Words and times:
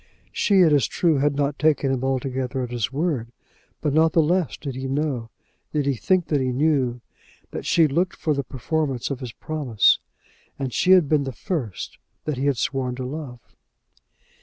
She, 0.31 0.61
it 0.61 0.73
is 0.73 0.87
true, 0.87 1.19
had 1.19 1.35
not 1.35 1.59
taken 1.59 1.91
him 1.91 2.03
altogether 2.03 2.63
at 2.63 2.71
his 2.71 2.91
word, 2.91 3.31
but 3.81 3.93
not 3.93 4.13
the 4.13 4.21
less 4.23 4.57
did 4.57 4.73
he 4.73 4.87
know, 4.87 5.29
did 5.73 5.85
he 5.85 5.93
think 5.93 6.25
that 6.29 6.41
he 6.41 6.51
knew, 6.51 7.01
that 7.51 7.67
she 7.67 7.87
looked 7.87 8.15
for 8.15 8.33
the 8.33 8.43
performance 8.43 9.11
of 9.11 9.19
his 9.19 9.31
promise. 9.31 9.99
And 10.57 10.73
she 10.73 10.93
had 10.93 11.07
been 11.07 11.23
the 11.23 11.31
first 11.31 11.99
that 12.25 12.37
he 12.37 12.47
had 12.47 12.57
sworn 12.57 12.95
to 12.95 13.05
love! 13.05 13.41